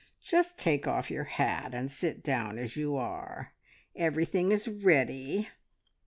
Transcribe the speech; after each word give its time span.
Just 0.23 0.57
take 0.57 0.87
off 0.87 1.11
your 1.11 1.25
hat, 1.25 1.75
and 1.75 1.91
sit 1.91 2.23
down 2.23 2.57
as 2.57 2.75
you 2.75 2.95
are. 2.97 3.53
Everything 3.95 4.51
is 4.51 4.67
ready." 4.67 5.49